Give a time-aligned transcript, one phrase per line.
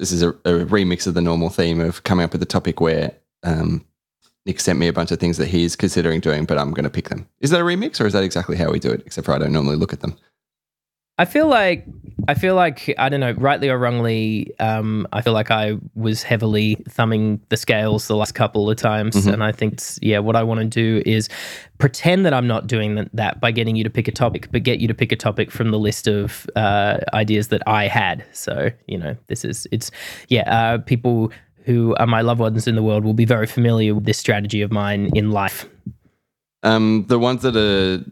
[0.00, 2.80] this is a, a remix of the normal theme of coming up with a topic
[2.80, 3.12] where
[3.42, 3.84] um,
[4.46, 6.90] Nick sent me a bunch of things that he's considering doing, but I'm going to
[6.90, 7.28] pick them.
[7.40, 9.02] Is that a remix, or is that exactly how we do it?
[9.04, 10.16] Except for I don't normally look at them.
[11.20, 11.86] I feel like
[12.28, 14.58] I feel like I don't know, rightly or wrongly.
[14.58, 19.14] Um, I feel like I was heavily thumbing the scales the last couple of times,
[19.16, 19.28] Mm-hmm.
[19.34, 21.28] and I think yeah, what I want to do is
[21.78, 24.80] pretend that I'm not doing that, by getting you to pick a topic, but get
[24.80, 28.24] you to pick a topic from the list of uh, ideas that I had.
[28.32, 29.90] So you know, this is it's
[30.28, 31.32] yeah, uh, people
[31.64, 34.62] who are my loved ones in the world will be very familiar with this strategy
[34.62, 35.68] of mine in life.
[36.62, 38.02] Um, the ones that are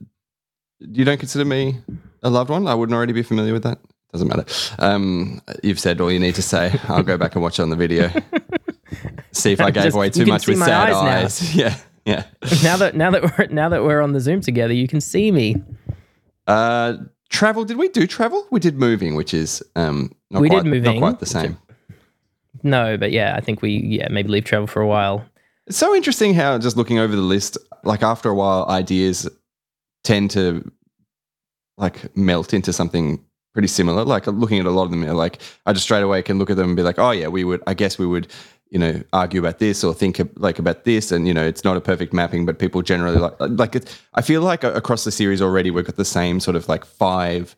[0.80, 1.78] you don't consider me
[2.22, 2.66] a loved one.
[2.66, 3.78] I wouldn't already be familiar with that.
[4.12, 4.44] Doesn't matter.
[4.78, 6.78] Um, you've said all you need to say.
[6.88, 8.10] I'll go back and watch it on the video.
[9.32, 11.54] See if I gave Just- away too much with sad eyes eyes.
[11.56, 12.24] Yeah, yeah.
[12.62, 15.30] now that now that we're now that we're on the Zoom together, you can see
[15.30, 15.56] me.
[16.46, 16.96] Uh,
[17.28, 17.64] travel.
[17.66, 18.46] Did we do travel?
[18.50, 20.94] We did moving, which is um, not We did quite, moving.
[20.94, 21.58] Not quite the same.
[22.62, 25.24] No, but yeah, I think we yeah maybe leave travel for a while.
[25.66, 29.28] It's so interesting how just looking over the list, like after a while, ideas
[30.02, 30.68] tend to
[31.78, 34.04] like melt into something pretty similar.
[34.04, 36.50] Like looking at a lot of them, you're like I just straight away can look
[36.50, 37.62] at them and be like, oh yeah, we would.
[37.66, 38.28] I guess we would.
[38.70, 41.78] You know, argue about this or think like about this, and you know, it's not
[41.78, 43.76] a perfect mapping, but people generally like like.
[43.76, 46.84] It, I feel like across the series already, we've got the same sort of like
[46.84, 47.56] five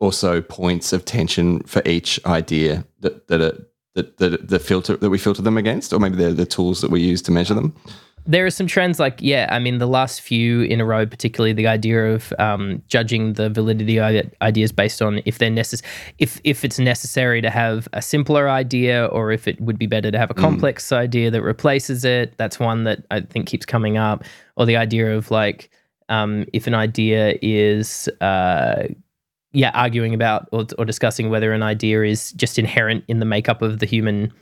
[0.00, 4.96] or so points of tension for each idea that that are that that the filter
[4.96, 7.54] that we filter them against, or maybe they're the tools that we use to measure
[7.54, 7.72] them.
[8.26, 11.52] There are some trends like yeah, I mean the last few in a row, particularly
[11.52, 15.82] the idea of um, judging the validity of ideas based on if they're necess-
[16.18, 20.10] if if it's necessary to have a simpler idea or if it would be better
[20.10, 22.36] to have a complex idea that replaces it.
[22.36, 24.24] That's one that I think keeps coming up.
[24.56, 25.70] Or the idea of like
[26.08, 28.88] um, if an idea is uh,
[29.52, 33.62] yeah, arguing about or, or discussing whether an idea is just inherent in the makeup
[33.62, 34.32] of the human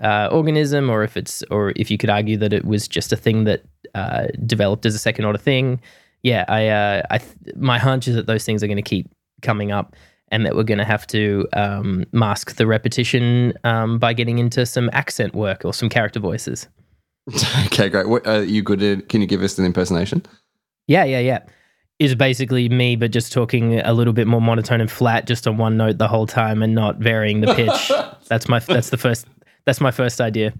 [0.00, 3.16] uh, organism, or if it's, or if you could argue that it was just a
[3.16, 5.80] thing that uh, developed as a second order thing.
[6.22, 9.10] Yeah, I, uh, I, th- my hunch is that those things are going to keep
[9.42, 9.94] coming up,
[10.28, 14.66] and that we're going to have to um, mask the repetition um, by getting into
[14.66, 16.66] some accent work or some character voices.
[17.66, 18.08] okay, great.
[18.08, 19.08] What, are you good at?
[19.08, 20.24] Can you give us an impersonation?
[20.86, 21.40] Yeah, yeah, yeah.
[22.00, 25.56] Is basically me, but just talking a little bit more monotone and flat, just on
[25.56, 27.92] one note the whole time, and not varying the pitch.
[28.28, 29.26] that's my that's the first
[29.66, 30.52] that's my first idea.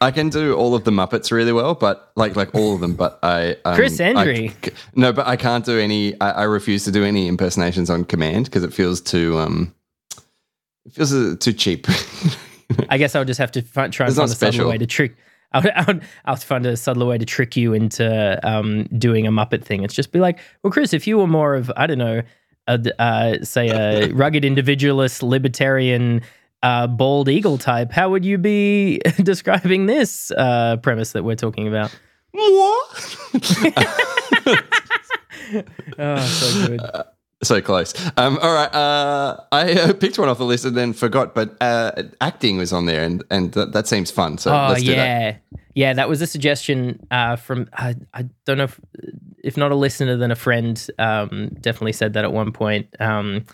[0.00, 2.94] I can do all of the Muppets really well, but like like all of them.
[2.94, 4.52] But I um, Chris I-
[4.94, 6.18] no, but I can't do any.
[6.20, 9.74] I, I refuse to do any impersonations on command because it feels too um,
[10.86, 11.86] it feels uh, too cheap.
[12.88, 14.86] I guess I would just have to try and It's find a subtle way to
[14.86, 15.16] trick.
[15.52, 18.84] I would, I would, I would find a subtle way to trick you into um,
[18.98, 19.82] doing a Muppet thing.
[19.82, 22.22] It's just be like, well, Chris, if you were more of, I don't know,
[22.66, 26.22] a, uh, say a rugged individualist, libertarian,
[26.64, 31.68] uh, bald eagle type, how would you be describing this uh, premise that we're talking
[31.68, 31.94] about?
[32.32, 33.16] what?
[35.98, 36.80] Oh, so good.
[37.42, 37.94] so close.
[38.16, 38.74] Um, all right.
[38.74, 42.72] Uh, I uh, picked one off the list and then forgot, but uh, acting was
[42.72, 44.38] on there, and and th- that seems fun.
[44.38, 44.96] So Oh let's do that.
[44.96, 45.36] yeah,
[45.74, 45.92] yeah.
[45.92, 48.80] That was a suggestion uh, from I, I don't know if,
[49.44, 50.84] if not a listener then a friend.
[50.98, 52.88] Um, definitely said that at one point.
[52.98, 53.44] Um,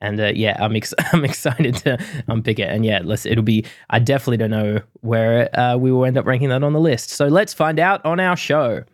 [0.00, 1.98] and uh, yeah, I'm ex- I'm excited to
[2.28, 2.68] unpick it.
[2.70, 3.26] And yeah, let's.
[3.26, 3.64] It'll be.
[3.90, 7.10] I definitely don't know where uh, we will end up ranking that on the list.
[7.10, 8.84] So let's find out on our show.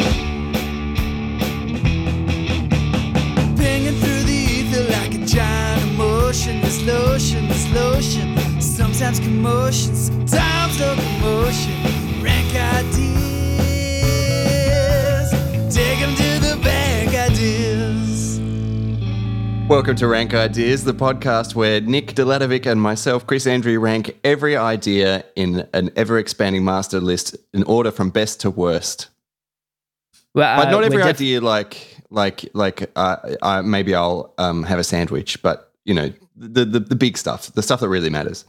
[8.61, 11.84] Sometimes commotion, sometimes.
[19.67, 24.57] Welcome to Rank Ideas, the podcast where Nick Delatovic and myself, Chris Andrew, rank every
[24.57, 29.09] idea in an ever expanding master list in order from best to worst.
[30.35, 34.65] Well, But uh, not every def- idea, like like like uh, uh, maybe I'll um,
[34.65, 38.11] have a sandwich, but you know the, the the big stuff, the stuff that really
[38.11, 38.45] matters.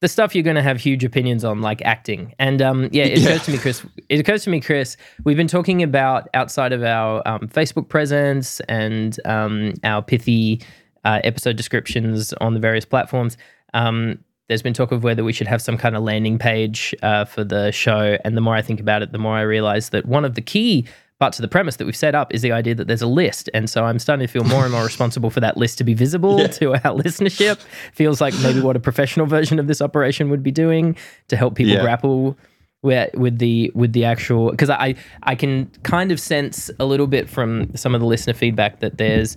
[0.00, 2.34] The stuff you're going to have huge opinions on, like acting.
[2.38, 3.30] And um, yeah, it Yeah.
[3.30, 3.86] occurs to me, Chris.
[4.08, 4.96] It occurs to me, Chris.
[5.24, 10.62] We've been talking about outside of our um, Facebook presence and um, our pithy
[11.04, 13.36] uh, episode descriptions on the various platforms.
[13.74, 14.18] Um,
[14.48, 17.44] there's been talk of whether we should have some kind of landing page uh, for
[17.44, 18.16] the show.
[18.24, 20.40] And the more I think about it, the more I realize that one of the
[20.40, 20.86] key
[21.20, 23.50] parts to the premise that we've set up is the idea that there's a list.
[23.52, 25.94] And so I'm starting to feel more and more responsible for that list to be
[25.94, 27.58] visible to our listenership.
[27.92, 30.96] Feels like maybe what a professional version of this operation would be doing
[31.28, 31.80] to help people Yeah.
[31.82, 32.36] grapple
[32.82, 34.94] with, with the with the actual because I
[35.24, 38.98] I can kind of sense a little bit from some of the listener feedback that
[38.98, 39.36] there's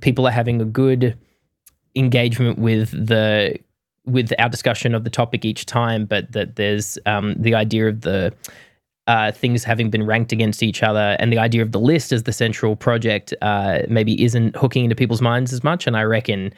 [0.00, 1.16] people are having a good
[1.94, 3.56] engagement with the
[4.04, 8.00] with our discussion of the topic each time, but that there's um, the idea of
[8.00, 8.32] the
[9.06, 12.22] uh, things having been ranked against each other, and the idea of the list as
[12.22, 15.86] the central project uh, maybe isn't hooking into people's minds as much.
[15.86, 16.52] And I reckon,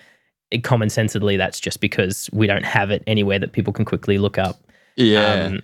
[0.51, 4.19] it, common sensibly, that's just because we don't have it anywhere that people can quickly
[4.19, 4.57] look up.
[4.97, 5.45] Yeah.
[5.47, 5.63] Um,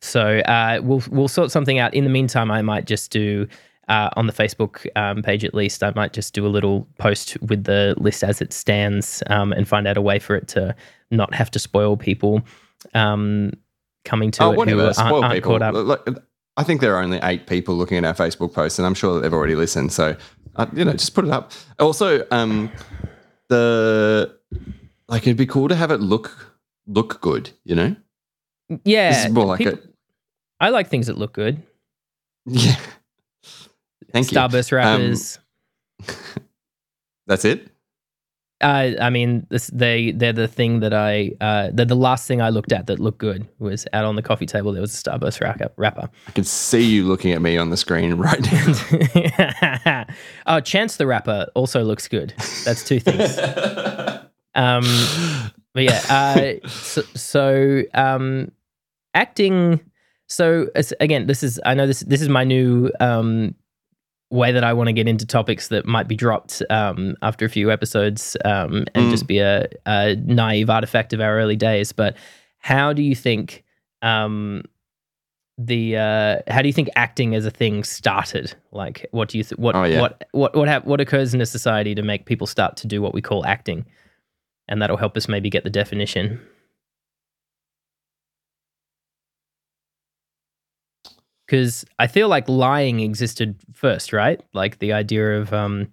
[0.00, 1.94] so uh, we'll we'll sort something out.
[1.94, 3.48] In the meantime, I might just do
[3.88, 5.82] uh, on the Facebook um, page at least.
[5.82, 9.66] I might just do a little post with the list as it stands um, and
[9.66, 10.76] find out a way for it to
[11.10, 12.42] not have to spoil people
[12.94, 13.52] um,
[14.04, 14.78] coming to oh, it whatever.
[14.80, 15.52] who aren't, Spoil aren't people.
[15.52, 15.74] caught up.
[15.74, 16.08] Look,
[16.56, 19.14] I think there are only eight people looking at our Facebook post, and I'm sure
[19.14, 19.92] that they've already listened.
[19.92, 20.16] So,
[20.56, 21.52] uh, you know, just put it up.
[21.78, 22.70] Also, um,
[23.48, 24.38] the
[25.08, 26.54] like it'd be cool to have it look
[26.86, 27.50] look good.
[27.64, 27.96] You know,
[28.84, 29.78] Yeah, this is more like people-
[30.60, 31.62] I like things that look good.
[32.46, 32.76] yeah.
[34.12, 34.38] Thank you.
[34.38, 35.38] Starburst wrappers.
[37.26, 37.68] That's it.
[38.64, 42.40] Uh, I mean, this, they they're the thing that I uh, they're the last thing
[42.40, 44.72] I looked at that looked good was out on the coffee table.
[44.72, 45.70] There was a Starburst wrapper.
[45.76, 46.08] rapper.
[46.26, 50.06] I can see you looking at me on the screen right now.
[50.46, 52.32] oh, Chance the rapper also looks good.
[52.64, 53.38] That's two things.
[54.56, 54.84] Um,
[55.72, 58.52] but yeah, uh, so, so um,
[59.14, 59.80] acting.
[60.28, 60.68] So
[61.00, 63.56] again, this is I know this this is my new um,
[64.34, 67.48] way that I want to get into topics that might be dropped um, after a
[67.48, 69.10] few episodes um, and Mm.
[69.10, 71.92] just be a, a naive artifact of our early days.
[71.92, 72.16] But
[72.58, 73.62] how do you think
[74.02, 74.62] um,
[75.56, 78.54] the uh, how do you think acting as a thing started?
[78.72, 80.00] Like, what do you th- what Oh, yeah.
[80.00, 83.00] what what what hap- what occurs in a society to make people start to do
[83.00, 83.86] what we call acting?
[84.66, 86.40] And that'll help us maybe get the definition.
[91.46, 94.40] Because I feel like lying existed first, right?
[94.54, 95.88] Like the idea of um,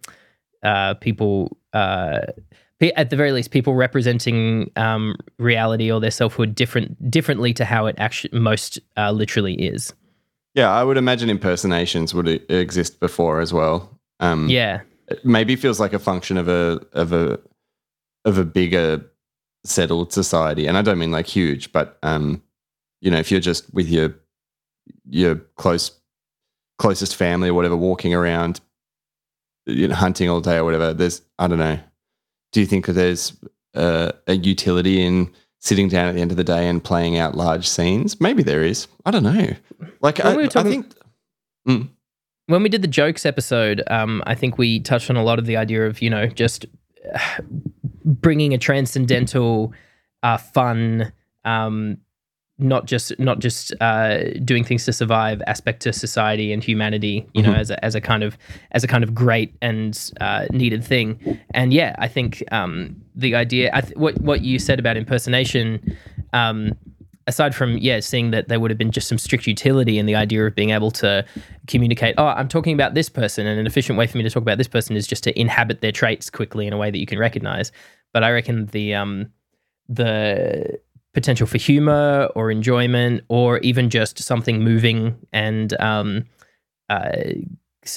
[0.64, 2.22] uh, people, uh,
[2.80, 7.66] pe- at the very least, people representing um, reality or their selfhood different differently to
[7.66, 9.94] how it actually most uh, literally is.
[10.54, 14.00] yeah, I would imagine impersonations would exist before as well.
[14.20, 14.82] Um, Yeah,
[15.12, 17.40] it maybe feels like a function of a of a
[18.26, 19.06] of a bigger
[19.64, 22.42] settled society and i don't mean like huge but um
[23.00, 24.16] you know if you're just with your
[25.10, 25.92] your close
[26.80, 28.60] closest family or whatever walking around
[29.66, 31.80] you know hunting all day or whatever there's i don't know.
[32.52, 33.34] Do you think that there's
[33.76, 37.36] uh, a utility in sitting down at the end of the day and playing out
[37.38, 38.20] large scenes?
[38.20, 38.88] Maybe there is.
[39.06, 39.56] I don't know.
[40.02, 41.90] Like I, we were I talking- think
[42.48, 45.46] when we did the jokes episode, um, I think we touched on a lot of
[45.46, 46.66] the idea of you know just
[47.14, 47.20] uh,
[48.04, 49.74] bringing a transcendental,
[50.24, 51.14] uh, fun,
[51.46, 51.98] um,
[52.62, 57.28] not just not just uh, doing things to survive aspect to society and humanity.
[57.34, 57.58] You know, Mhm.
[57.60, 58.38] as a as a kind of
[58.72, 61.40] as a kind of great and uh, needed thing.
[61.54, 65.98] And yeah, I think um, the idea, I th- what what you said about impersonation.
[66.34, 66.74] Um,
[67.28, 70.16] aside from yeah seeing that there would have been just some strict utility in the
[70.16, 71.24] idea of being able to
[71.68, 74.42] communicate oh i'm talking about this person and an efficient way for me to talk
[74.42, 77.06] about this person is just to inhabit their traits quickly in a way that you
[77.06, 77.72] can recognize
[78.12, 79.32] but i reckon the um
[79.88, 80.80] the
[81.14, 86.24] potential for humor or enjoyment or even just something moving and um
[86.90, 87.12] uh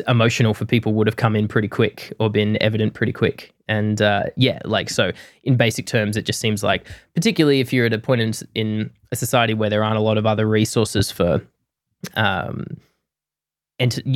[0.08, 3.52] emotional for people would have come in pretty quick or been evident pretty quick.
[3.68, 5.12] And uh yeah like so
[5.42, 8.90] in basic terms it just seems like particularly if you're at a point in, in
[9.12, 11.42] a society where there aren't a lot of other resources for
[12.16, 12.64] um,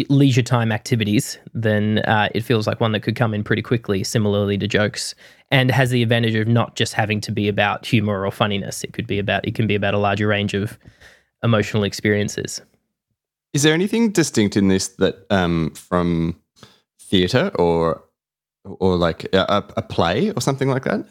[0.09, 4.05] leisure time activities, then uh, it feels like one that could come in pretty quickly,
[4.05, 5.15] similarly to jokes,
[5.51, 8.85] and has the advantage of not just having to be about humor or funniness.
[8.85, 10.79] It could be about it can be about a larger range of
[11.43, 12.61] emotional experiences.
[13.55, 16.39] Is there anything distinct in this that um, from
[17.01, 18.05] theatre or
[18.65, 21.07] or like a, a play or something like that?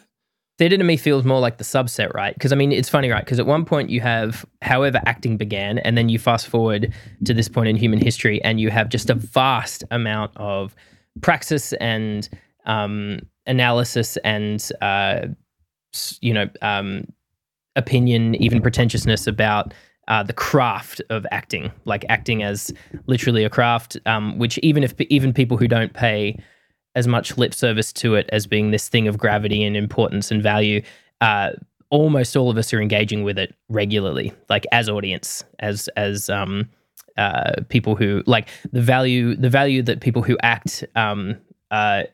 [0.58, 2.34] Theatre to me feels more like the subset, right?
[2.34, 3.24] Because I mean, it's funny, right?
[3.24, 6.92] Because at one point you have however acting began, and then you fast forward
[7.24, 10.74] to this point in human history, and you have just a vast amount of
[11.20, 12.28] praxis and
[12.66, 15.26] um, analysis and uh,
[16.20, 17.04] you know um,
[17.76, 19.72] opinion, even pretentiousness about
[20.08, 22.72] uh, the craft of acting, like acting as
[23.06, 26.38] literally a craft, um, which even if even people who don't pay
[26.94, 30.42] as much lip service to it as being this thing of gravity and importance and
[30.42, 30.82] value,
[31.20, 31.50] uh,
[31.90, 36.68] almost all of us are engaging with it regularly, like as audience, as as um,
[37.16, 41.36] uh, people who like the value the value that people who act um,
[41.70, 42.04] uh,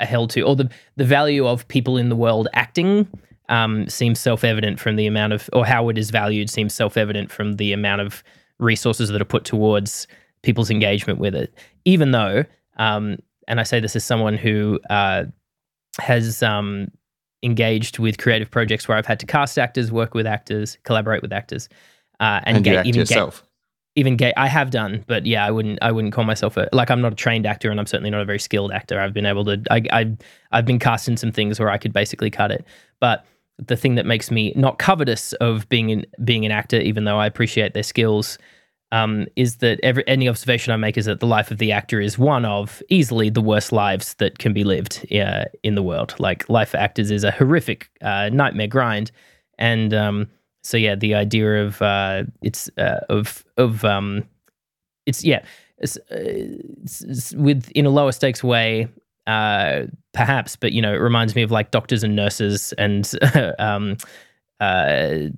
[0.00, 3.08] are held to, or the the value of people in the world acting
[3.48, 6.96] um, seems self evident from the amount of, or how it is valued seems self
[6.96, 8.22] evident from the amount of
[8.58, 10.06] resources that are put towards
[10.42, 11.54] people's engagement with it.
[11.84, 12.44] Even though,
[12.76, 15.24] um, and I say this as someone who uh,
[16.00, 16.88] has um,
[17.42, 21.32] engaged with creative projects where I've had to cast actors, work with actors, collaborate with
[21.32, 21.68] actors,
[22.20, 23.44] uh, and, And, you act ga- yourself.
[23.98, 26.88] Even gay I have done, but yeah, I wouldn't I wouldn't call myself a like
[26.90, 29.00] I'm not a trained actor and I'm certainly not a very skilled actor.
[29.00, 30.16] I've been able to I I
[30.52, 32.64] I've been cast in some things where I could basically cut it.
[33.00, 33.26] But
[33.58, 37.18] the thing that makes me not covetous of being in, being an actor, even though
[37.18, 38.38] I appreciate their skills,
[38.92, 42.00] um, is that every any observation I make is that the life of the actor
[42.00, 46.14] is one of easily the worst lives that can be lived uh, in the world.
[46.20, 49.10] Like life for actors is a horrific uh, nightmare grind,
[49.58, 50.28] and um,
[50.62, 54.24] so yeah, the idea of uh, it's uh, of of um,
[55.06, 55.44] it's yeah,
[55.78, 58.88] it's, uh, it's, it's with in a lower stakes way,
[59.26, 63.10] uh, perhaps, but you know, it reminds me of like doctors and nurses and
[63.58, 63.96] um,
[64.60, 65.28] uh,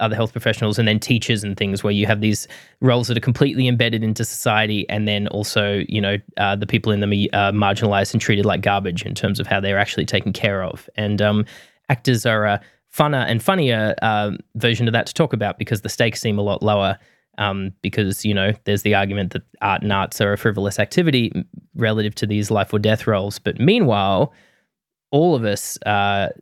[0.00, 2.46] other health professionals, and then teachers and things, where you have these
[2.80, 7.00] roles that are completely embedded into society, and then also you know the people in
[7.00, 10.64] them are marginalized and treated like garbage in terms of how they're actually taken care
[10.64, 11.44] of, and um,
[11.88, 12.60] actors are
[12.94, 16.42] funner and funnier uh, version of that to talk about because the stakes seem a
[16.42, 16.98] lot lower.
[17.36, 21.32] Um, because you know, there's the argument that art and arts are a frivolous activity
[21.76, 23.38] relative to these life or death roles.
[23.38, 24.32] But meanwhile,
[25.12, 26.32] all of us are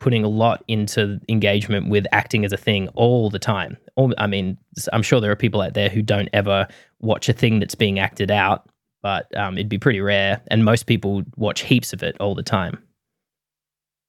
[0.00, 3.76] putting a lot into engagement with acting as a thing all the time.
[3.94, 4.56] All, I mean,
[4.92, 6.66] I'm sure there are people out there who don't ever
[7.00, 8.68] watch a thing that's being acted out,
[9.02, 10.40] but um, it'd be pretty rare.
[10.48, 12.82] And most people watch heaps of it all the time.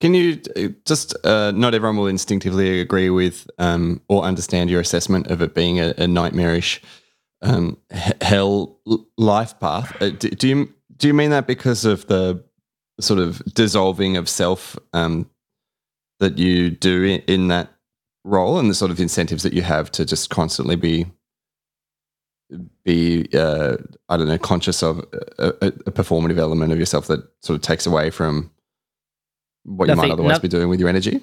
[0.01, 0.41] Can you
[0.85, 5.55] just, uh, not everyone will instinctively agree with um, or understand your assessment of it
[5.55, 6.81] being a, a nightmarish
[7.41, 7.77] um,
[8.21, 8.79] hell
[9.17, 9.99] life path.
[10.01, 12.43] Uh, do, do you do you mean that because of the
[12.99, 15.29] sort of dissolving of self um,
[16.19, 17.69] that you do in, in that
[18.23, 21.07] role and the sort of incentives that you have to just constantly be
[22.83, 23.77] be uh,
[24.09, 24.99] I don't know conscious of
[25.39, 28.51] a, a performative element of yourself that sort of takes away from
[29.63, 31.21] what you might otherwise no- be doing with your energy.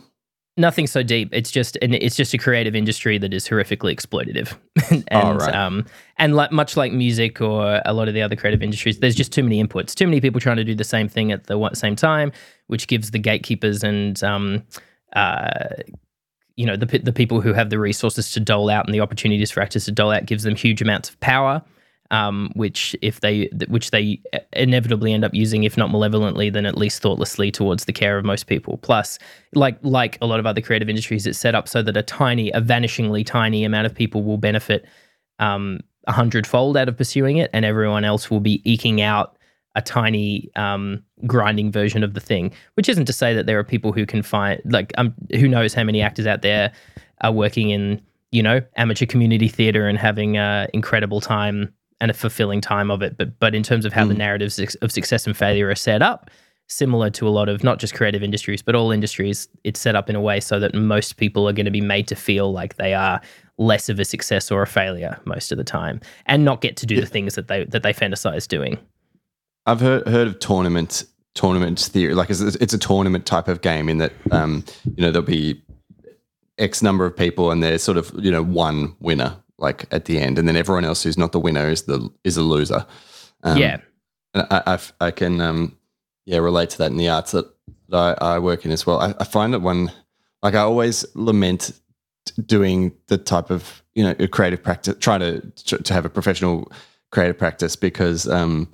[0.57, 1.29] Nothing so deep.
[1.33, 4.57] It's just and it's just a creative industry that is horrifically exploitative,
[4.91, 5.55] and Oh, right.
[5.55, 9.15] um, and like much like music or a lot of the other creative industries, there's
[9.15, 11.71] just too many inputs, too many people trying to do the same thing at the
[11.75, 12.33] same time,
[12.67, 14.65] which gives the gatekeepers and um,
[15.13, 15.69] uh,
[16.57, 19.53] you know the the people who have the resources to dole out and the opportunities
[19.53, 21.63] for actors to dole out gives them huge amounts of power.
[22.11, 24.19] Um, which if they which they
[24.55, 28.25] inevitably end up using, if not malevolently, then at least thoughtlessly towards the care of
[28.25, 28.79] most people.
[28.79, 29.19] Plus,
[29.55, 32.51] like like a lot of other creative industries, it's set up so that a tiny,
[32.53, 34.87] a vanishingly tiny amount of people will benefit
[35.39, 39.37] um, a hundredfold out of pursuing it, and everyone else will be eking out
[39.75, 42.53] a tiny um, grinding version of the thing.
[42.75, 45.75] Which isn't to say that there are people who can find like um, who knows
[45.75, 46.73] how many actors out there
[47.21, 48.01] are working in
[48.31, 53.03] you know amateur community theater and having an incredible time and a fulfilling time of
[53.03, 53.17] it.
[53.17, 54.19] But but in terms of how the Mm.
[54.19, 56.31] narratives of- of success and failure are set up,
[56.69, 60.11] similar to a lot of not just creative industries, but all industries, it's set up
[60.11, 62.77] in a way so that most people are going to be made to feel like
[62.77, 63.21] they are
[63.57, 66.87] less of a success or a failure most of the time, and not get to
[66.87, 67.01] do Yeah.
[67.01, 68.79] the things that they that they fantasize doing.
[69.67, 72.15] I've heard heard of tournament tournament theory.
[72.15, 75.63] Like it's, it's a tournament type of game in that um, you know there'll be
[76.59, 80.19] X number of people and there's sort of you know one winner like at the
[80.19, 82.87] end, and then everyone else who's not the winner is the is a loser.
[83.43, 83.79] Um, yeah,
[84.35, 85.77] and I, I I can um,
[86.27, 87.47] yeah relate to that in the arts that,
[87.89, 89.01] that I, I work in as well.
[89.01, 89.91] I, I find that one
[90.43, 91.73] like I always lament
[92.45, 96.11] doing the type of you know a creative practice, trying to to to have a
[96.11, 96.71] professional
[97.11, 98.69] creative practice because um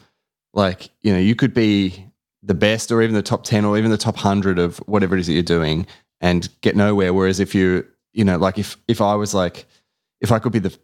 [0.54, 2.04] like you know you could be
[2.42, 5.20] the best or even the top 10 or even the top 100 of whatever it
[5.20, 5.86] is that you're doing
[6.20, 9.66] and get nowhere whereas if you you know like if if I was like
[10.24, 10.76] if I could be the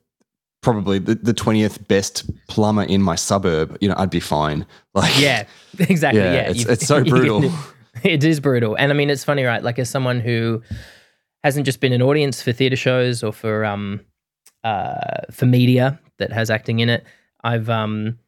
[0.62, 5.18] probably the, the 20th best plumber in my suburb you know I'd be fine like
[5.18, 5.44] yeah,
[5.78, 6.20] exactly.
[6.20, 7.50] Yeah, Yeah, it's- it's so can- brutal.
[8.04, 9.62] it is brutal, and I mean it's funny, right?
[9.62, 10.62] Like as someone who
[11.42, 14.00] hasn't just been an audience for theater shows or for um
[14.62, 17.04] uh for media that has acting in it,
[17.42, 18.18] I've um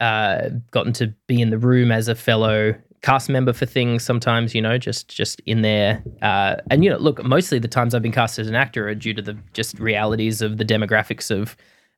[0.00, 4.54] uh gotten to be in the room as a fellow cast member for things sometimes
[4.54, 6.02] you know just just in there.
[6.22, 8.94] Uh and you know look mostly the times i've been cast as an actor are
[8.94, 11.56] due to the just realities of the demographics of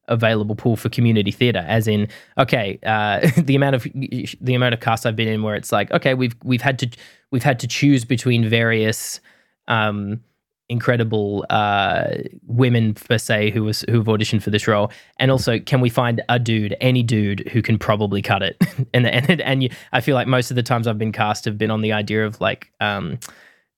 [0.09, 4.81] available pool for community theater as in okay uh the amount of the amount of
[4.81, 6.89] casts i've been in where it's like okay we've we've had to
[7.31, 9.21] we've had to choose between various
[9.69, 10.21] um
[10.71, 12.09] incredible uh
[12.47, 14.91] women per se who was who've auditioned for this role.
[15.19, 18.57] And also can we find a dude any dude who can probably cut it?
[18.95, 21.59] And and and you, i feel like most of the times i've been cast have
[21.59, 23.19] been on the idea of like um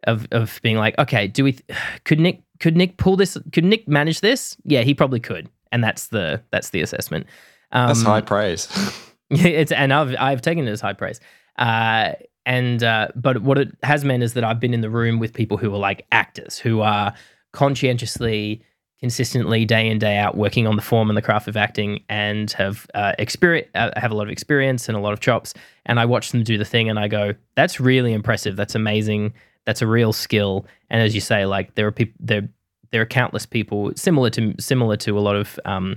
[0.04, 1.58] of of being like okay do we
[2.04, 4.56] could nick could nick pull this could nick manage this?
[4.64, 5.48] Yeah he probably could.
[5.72, 7.26] And that's the that's the assessment.
[7.72, 8.68] Um that's high praise.
[9.32, 11.18] it's and I've I've taken it as high praise.
[11.56, 12.12] Uh,
[12.46, 15.32] and uh, but what it has meant is that I've been in the room with
[15.32, 17.14] people who are like actors who are
[17.52, 18.62] conscientiously,
[18.98, 22.50] consistently, day in day out working on the form and the craft of acting, and
[22.52, 25.54] have uh, experience uh, have a lot of experience and a lot of chops.
[25.86, 28.56] And I watch them do the thing, and I go, "That's really impressive.
[28.56, 29.34] That's amazing.
[29.64, 32.48] That's a real skill." And as you say, like there are people there
[32.90, 35.96] there are countless people similar to similar to a lot of um,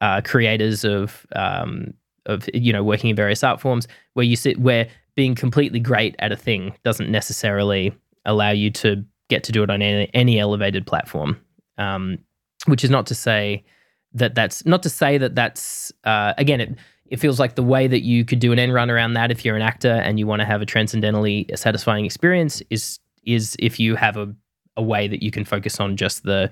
[0.00, 1.94] uh, creators of um,
[2.26, 6.14] of you know working in various art forms where you sit where being completely great
[6.18, 7.92] at a thing doesn't necessarily
[8.24, 11.40] allow you to get to do it on any, any elevated platform.
[11.78, 12.18] Um,
[12.66, 13.64] which is not to say
[14.12, 16.74] that that's not to say that that's uh, again it
[17.06, 19.44] it feels like the way that you could do an end run around that if
[19.44, 23.78] you're an actor and you want to have a transcendentally satisfying experience is is if
[23.78, 24.32] you have a,
[24.76, 26.50] a way that you can focus on just the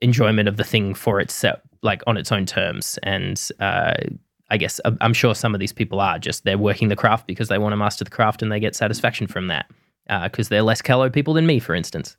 [0.00, 3.94] enjoyment of the thing for itself like on its own terms and uh,
[4.48, 7.48] I guess I'm sure some of these people are just they're working the craft because
[7.48, 9.66] they want to master the craft and they get satisfaction from that
[10.22, 12.16] because uh, they're less callow people than me, for instance.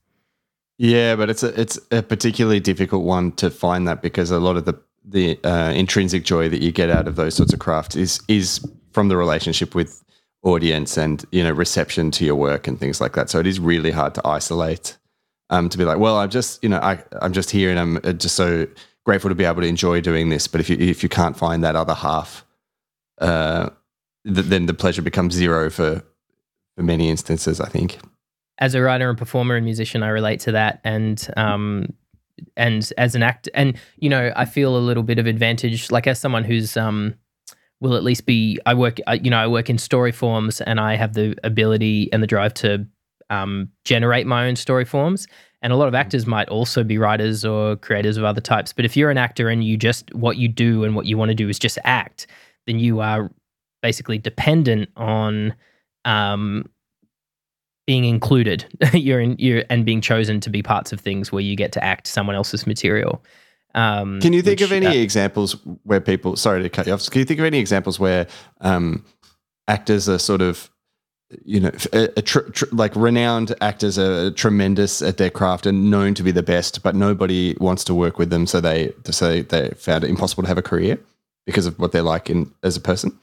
[0.77, 4.57] Yeah, but it's a it's a particularly difficult one to find that because a lot
[4.57, 7.95] of the the uh, intrinsic joy that you get out of those sorts of crafts
[7.95, 10.03] is is from the relationship with
[10.43, 13.29] audience and you know reception to your work and things like that.
[13.29, 14.97] So it is really hard to isolate.
[15.49, 17.97] Um, to be like, well, I'm just you know I I'm just here and I'm
[18.03, 18.67] uh, just so
[19.07, 20.47] grateful to be able to enjoy doing this.
[20.47, 22.45] But if you if you can't find that other half,
[23.19, 23.69] uh,
[24.25, 26.03] th- then the pleasure becomes zero for
[26.75, 27.61] for many instances.
[27.61, 27.99] I think.
[28.59, 31.93] As a writer and performer and musician, I relate to that, and um,
[32.57, 36.05] and as an actor, and you know, I feel a little bit of advantage, like
[36.05, 37.15] as someone who's um,
[37.79, 38.59] will at least be.
[38.65, 42.21] I work, you know, I work in story forms, and I have the ability and
[42.21, 42.85] the drive to
[43.29, 45.27] um, generate my own story forms.
[45.61, 48.73] And a lot of actors might also be writers or creators of other types.
[48.73, 51.29] But if you're an actor and you just, what you do and what you want
[51.29, 52.27] to do is just act,
[52.67, 53.31] then you are
[53.81, 55.55] basically dependent on
[56.05, 56.69] um,
[57.87, 58.65] being included.
[58.93, 61.83] you're in, you're, and being chosen to be parts of things where you get to
[61.83, 63.23] act someone else's material.
[63.73, 66.93] Um, Can you think which, of any uh, examples where people, sorry to cut you
[66.93, 68.27] off, can you think of any examples where
[68.61, 69.05] um,
[69.67, 70.69] actors are sort of
[71.43, 75.91] you know, a, a tr- tr- like renowned actors are tremendous at their craft and
[75.91, 79.41] known to be the best, but nobody wants to work with them, so they so
[79.41, 80.97] they found it impossible to have a career
[81.45, 83.17] because of what they're like in as a person.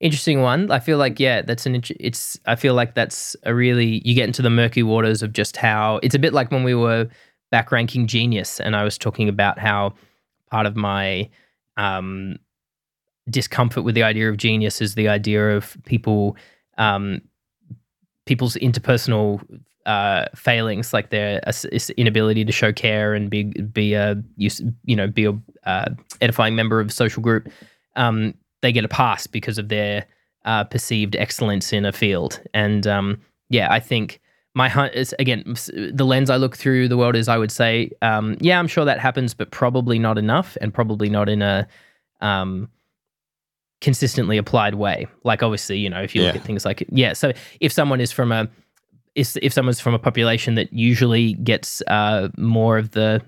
[0.00, 0.70] Interesting one.
[0.70, 2.38] I feel like yeah, that's an it's.
[2.46, 6.00] I feel like that's a really you get into the murky waters of just how
[6.02, 7.08] it's a bit like when we were
[7.50, 9.94] back ranking genius, and I was talking about how
[10.50, 11.30] part of my
[11.76, 12.36] um,
[13.30, 16.36] discomfort with the idea of genius is the idea of people
[16.76, 17.22] um,
[18.26, 19.40] people's interpersonal
[19.86, 21.40] uh, failings, like their
[21.96, 25.86] inability to show care and be be a you know be a uh,
[26.20, 27.48] edifying member of a social group,
[27.94, 30.04] um, they get a pass because of their
[30.44, 32.40] uh, perceived excellence in a field.
[32.52, 34.20] And um, yeah, I think
[34.54, 35.44] my hunt is again
[35.92, 38.84] the lens I look through the world is I would say um, yeah I'm sure
[38.84, 41.68] that happens, but probably not enough, and probably not in a
[42.20, 42.68] um,
[43.80, 45.06] consistently applied way.
[45.24, 46.28] Like obviously, you know, if you yeah.
[46.28, 48.48] look at things like yeah, so if someone is from a
[49.14, 53.22] if, if someone's from a population that usually gets uh, more of the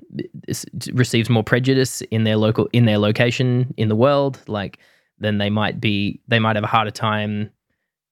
[0.92, 4.78] receives more prejudice in their local in their location in the world, like
[5.18, 7.50] then they might be they might have a harder time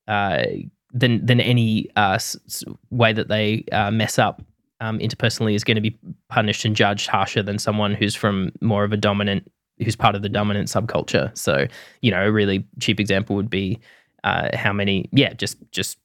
[0.08, 0.42] uh,
[0.92, 2.18] than than any uh,
[2.90, 4.42] way that they uh, mess up
[4.80, 5.96] um, interpersonally is going to be
[6.28, 9.50] punished and judged harsher than someone who's from more of a dominant
[9.82, 11.36] who's part of the dominant subculture.
[11.36, 11.66] So,
[12.00, 13.78] you know, a really cheap example would be
[14.24, 15.98] uh, how many, yeah, just just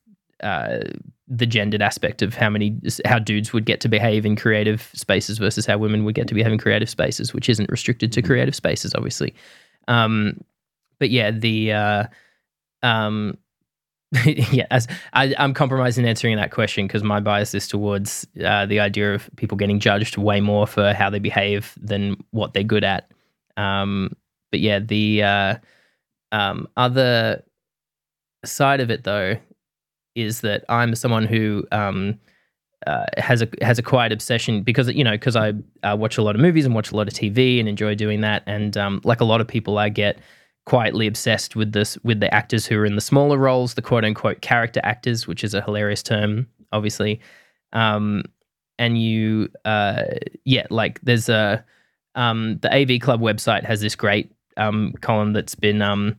[0.44, 0.80] uh,
[1.28, 5.38] the gendered aspect of how many how dudes would get to behave in creative spaces
[5.38, 8.56] versus how women would get to behave in creative spaces, which isn't restricted to creative
[8.56, 9.34] spaces, obviously.
[9.88, 10.42] Um,
[11.00, 12.04] but yeah, the uh,
[12.84, 13.38] um,
[14.26, 18.80] yeah, as I, am compromising answering that question because my bias is towards uh, the
[18.82, 22.84] idea of people getting judged way more for how they behave than what they're good
[22.84, 23.10] at.
[23.62, 24.16] Um,
[24.52, 25.56] but yeah, the uh,
[26.32, 27.44] um, other
[28.44, 29.36] side of it though
[30.16, 32.20] is that I'm someone who um,
[32.88, 36.24] uh, has a has a quiet obsession because you know because I uh, watch a
[36.24, 38.44] lot of movies and watch a lot of TV and enjoy doing that.
[38.46, 40.20] And um, like a lot of people I get
[40.66, 44.06] quietly obsessed with this with the actors who are in the smaller roles the quote
[44.06, 47.20] unquote character actors which is a hilarious term obviously.
[47.74, 48.24] Um,
[48.80, 50.04] and you uh,
[50.46, 51.64] yeah like there's a
[52.16, 56.18] um, the AV Club website has this great um, column that's been um,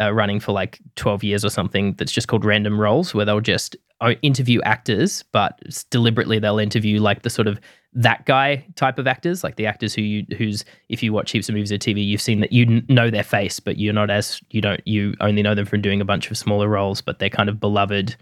[0.00, 3.40] uh, running for like 12 years or something that's just called Random Roles, where they'll
[3.40, 5.60] just uh, interview actors, but
[5.90, 7.60] deliberately they'll interview like the sort of
[7.92, 11.48] that guy type of actors, like the actors who you who's if you watch heaps
[11.48, 14.40] of movies or TV, you've seen that you know their face, but you're not as
[14.50, 17.30] you don't you only know them from doing a bunch of smaller roles, but they're
[17.30, 18.16] kind of beloved,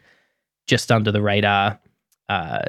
[0.67, 1.79] just under the radar
[2.29, 2.63] uh,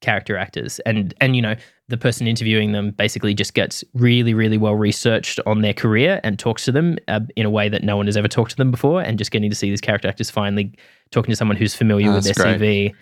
[0.00, 1.54] character actors, and and you know
[1.88, 6.38] the person interviewing them basically just gets really really well researched on their career and
[6.38, 8.70] talks to them uh, in a way that no one has ever talked to them
[8.70, 10.72] before, and just getting to see these character actors finally
[11.10, 12.60] talking to someone who's familiar Oh, with their great.
[12.60, 12.94] CV,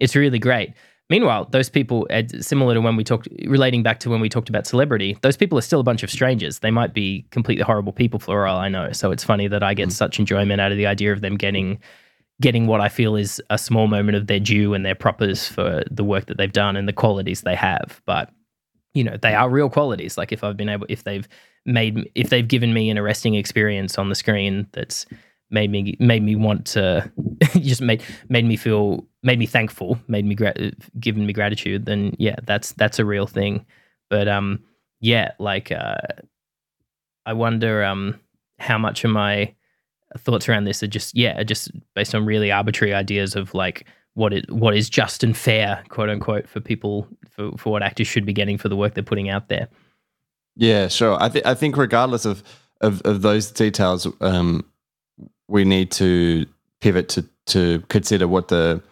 [0.00, 0.72] it's really great.
[1.08, 4.48] Meanwhile, those people, uh, similar to when we talked, relating back to when we talked
[4.48, 6.58] about celebrity, those people are still a bunch of strangers.
[6.58, 8.90] They might be completely horrible people for all I know.
[8.90, 11.78] So it's funny that I get such enjoyment out of the idea of them getting
[12.40, 15.82] getting what I feel is a small moment of their due and their propers for
[15.90, 18.02] the work that they've done and the qualities they have.
[18.06, 18.30] But
[18.94, 20.16] you know, they are real qualities.
[20.16, 21.28] Like if I've been able, if they've
[21.66, 25.06] made, if they've given me an arresting experience on the screen that's
[25.50, 27.10] made me made me want to
[27.60, 32.14] just made made me feel made me thankful made me gra- given me gratitude then
[32.18, 33.64] yeah that's that's a real thing
[34.10, 34.60] but um
[35.00, 35.96] yeah like uh
[37.26, 38.18] i wonder um
[38.58, 39.52] how much of my
[40.18, 44.32] thoughts around this are just yeah just based on really arbitrary ideas of like what
[44.32, 48.24] it what is just and fair quote unquote for people for, for what actors should
[48.24, 49.68] be getting for the work they're putting out there
[50.56, 51.22] Yeah, sure.
[51.22, 52.42] I think I think regardless of
[52.80, 54.64] of, of those details, um,
[55.48, 56.46] we need to
[56.80, 58.82] pivot to to consider what the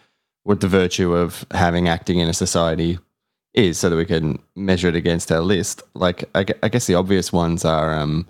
[0.43, 2.99] what the virtue of having acting in a society
[3.53, 5.81] is, so that we can measure it against our list.
[5.95, 8.27] Like, I, I guess the obvious ones are um,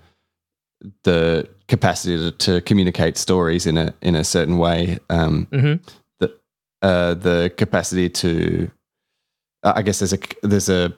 [1.04, 4.98] the capacity to, to communicate stories in a in a certain way.
[5.10, 5.80] Um, Mhm.
[6.20, 6.32] the
[6.82, 8.70] uh, the capacity to,
[9.62, 10.92] I guess there's a there's a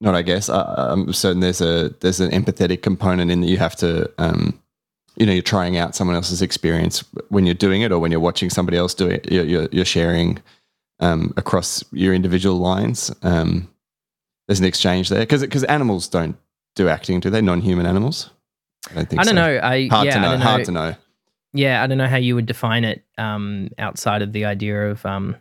[0.00, 3.58] not I guess I, I'm certain there's a there's an empathetic component in that you
[3.58, 4.60] have to um,
[5.16, 8.20] you know you're trying out someone else's experience when you're doing it or when you're
[8.20, 10.42] watching somebody else do it you're, you're, you're sharing
[11.00, 13.68] um, across your individual lines um,
[14.48, 16.36] there's an exchange there because because animals don't
[16.76, 18.30] do acting do they non-human animals
[18.90, 19.42] I don't think i don't so.
[19.46, 20.94] know i hard yeah to know hard to know
[21.56, 25.06] Yeah, I don't know how you would define it um, outside of the idea of,
[25.06, 25.36] um,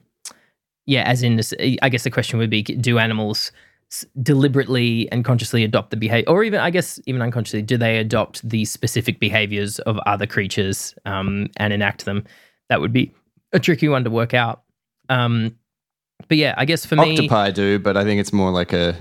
[0.86, 3.52] yeah, as in, this, I guess the question would be do animals
[3.92, 7.98] s- deliberately and consciously adopt the behavior, or even, I guess, even unconsciously, do they
[7.98, 12.26] adopt the specific behaviors of other creatures um, and enact them?
[12.70, 13.12] That would be
[13.52, 14.62] a tricky one to work out.
[15.10, 15.58] Um,
[16.28, 18.96] but yeah, I guess for me, octopi do but I think it's more like a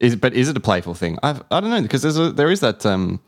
[0.00, 2.50] is but is it a playful thing I've, I don't know because there's a there
[2.50, 3.20] is that um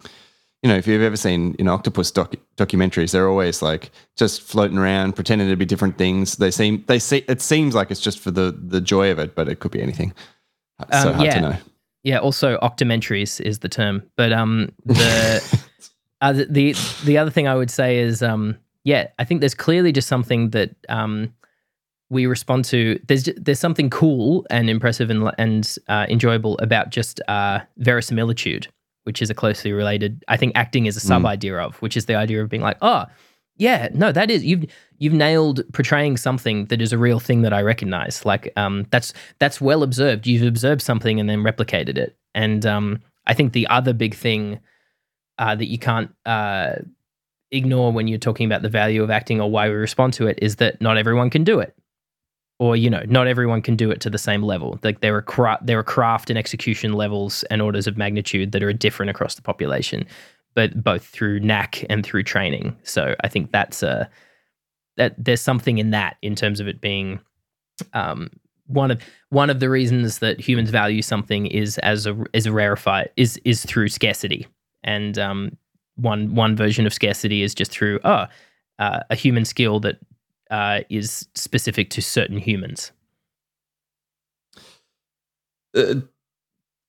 [0.64, 4.42] you know if you've ever seen you know octopus doc- documentaries they're always like just
[4.42, 8.00] floating around pretending to be different things they seem they see it seems like it's
[8.00, 10.12] just for the the joy of it but it could be anything
[10.90, 11.34] so Um, hard yeah.
[11.34, 11.56] to know
[12.02, 14.02] Yeah, also octomentaries is the term.
[14.16, 15.42] But um the
[16.20, 16.74] uh, the, the
[17.04, 20.50] the other thing I would say is um yeah, I think there's clearly just something
[20.50, 21.32] that um
[22.10, 27.20] we respond to there's there's something cool and impressive and and uh, enjoyable about just
[27.28, 28.68] uh verisimilitude,
[29.04, 32.06] which is a closely related I think acting is a sub idea of, which is
[32.06, 33.06] the idea of being like, "Oh,
[33.56, 34.64] yeah, no, that is you've
[34.98, 38.24] you've nailed portraying something that is a real thing that I recognize.
[38.24, 40.26] Like um, that's that's well observed.
[40.26, 42.16] You've observed something and then replicated it.
[42.34, 44.58] And um, I think the other big thing
[45.38, 46.76] uh, that you can't uh,
[47.52, 50.38] ignore when you're talking about the value of acting or why we respond to it
[50.42, 51.76] is that not everyone can do it,
[52.58, 54.78] or you know, not everyone can do it to the same level.
[54.82, 58.62] Like there are cra- there are craft and execution levels and orders of magnitude that
[58.62, 60.06] are different across the population
[60.54, 62.76] but both through knack and through training.
[62.84, 64.08] So I think that's a
[64.96, 67.20] that there's something in that in terms of it being
[67.92, 68.30] um,
[68.66, 72.52] one of one of the reasons that humans value something is as a is a
[72.52, 74.46] rarefied is is through scarcity,
[74.84, 75.56] and um,
[75.96, 78.26] one one version of scarcity is just through oh
[78.78, 79.98] uh, a human skill that
[80.50, 82.92] uh, is specific to certain humans.
[85.76, 85.94] uh,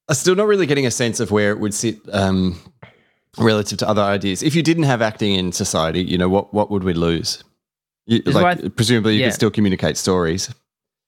[0.07, 2.59] I'm still not really getting a sense of where it would sit um,
[3.39, 4.43] relative to other ideas.
[4.43, 7.43] If you didn't have acting in society, you know what what would we lose?
[8.05, 9.27] You, This is why I like, presumably, you yeah.
[9.27, 10.47] could still communicate stories.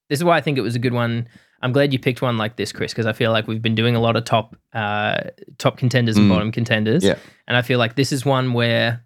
[0.10, 1.28] this is why I think it was a good one.
[1.62, 3.96] I'm glad you picked one like this, Chris, because I feel like we've been doing
[3.96, 5.22] a lot of top uh,
[5.60, 6.34] top contenders and Mm.
[6.34, 7.04] bottom contenders.
[7.04, 7.18] Yeah.
[7.48, 9.04] And I feel like this is one where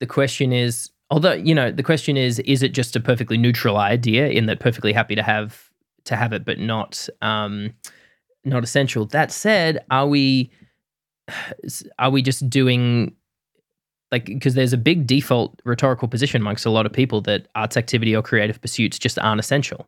[0.00, 3.76] the question is, although you know, the question is, is it just a perfectly neutral
[3.76, 5.70] idea in that perfectly happy to have
[6.04, 7.74] to have it, but not um,
[8.44, 9.06] not essential.
[9.06, 10.50] That said, are we
[11.98, 13.14] are we just doing
[14.10, 17.76] like because there's a big default rhetorical position amongst a lot of people that arts
[17.76, 19.86] activity or creative pursuits just aren't essential.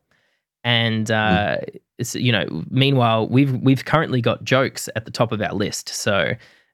[0.63, 1.57] And uh,
[1.97, 5.89] it's you know meanwhile we've we've currently got jokes at the top of our list.
[5.89, 6.33] So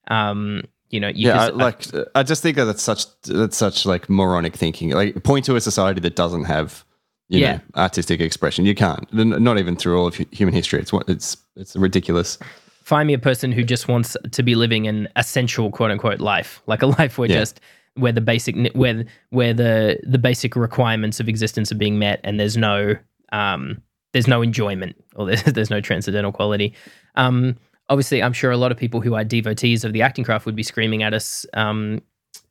[0.10, 3.86] um you know you yeah, I, like I just think that that's such that's such
[3.86, 4.92] like moronic thinking.
[4.92, 6.84] Like point to a society that doesn't have
[7.30, 7.54] you Yeah.
[7.56, 8.66] know, artistic expression.
[8.66, 9.06] You can't.
[9.14, 10.80] Not even through all of human history.
[10.80, 12.38] It's what it's it's ridiculous.
[12.84, 16.62] find me a person who just wants to be living an essential quote unquote life,
[16.68, 17.40] like a life where Yeah.
[17.40, 17.60] just
[17.96, 22.40] where the basic where where the the basic requirements of existence are being met, and
[22.40, 22.96] there's no
[23.34, 23.82] um
[24.14, 26.74] there's no enjoyment or there's, there's no transcendental quality.
[27.16, 27.58] Um,
[27.90, 30.56] obviously, I'm sure a lot of people who are devotees of the acting craft would
[30.56, 32.02] be screaming at us um,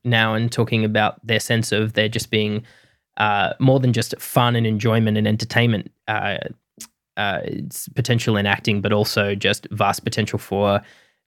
[0.05, 2.65] now and talking about their sense of there just being
[3.17, 5.91] uh, more than just fun and enjoyment and entertainment.
[6.09, 6.39] Uh,
[7.17, 10.83] uh, it's potential in acting, but also just vast potential for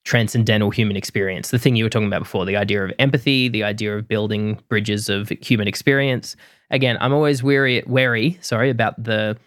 [0.05, 1.51] transcendental human experience.
[1.51, 4.59] The thing you were talking about before, the idea of empathy, the idea of building
[4.69, 6.35] bridges of human experience.
[6.71, 9.37] Again, I'm always wary, wary, sorry, about the